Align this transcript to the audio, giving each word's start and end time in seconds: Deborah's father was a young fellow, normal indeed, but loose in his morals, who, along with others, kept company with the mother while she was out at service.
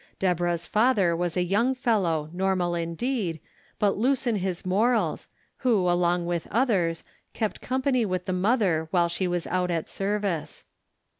Deborah's 0.17 0.65
father 0.65 1.15
was 1.15 1.37
a 1.37 1.43
young 1.43 1.75
fellow, 1.75 2.27
normal 2.33 2.73
indeed, 2.73 3.39
but 3.77 3.99
loose 3.99 4.25
in 4.25 4.37
his 4.37 4.65
morals, 4.65 5.27
who, 5.57 5.87
along 5.87 6.25
with 6.25 6.47
others, 6.49 7.03
kept 7.35 7.61
company 7.61 8.03
with 8.03 8.25
the 8.25 8.33
mother 8.33 8.87
while 8.89 9.07
she 9.07 9.27
was 9.27 9.45
out 9.45 9.69
at 9.69 9.87
service. 9.87 10.63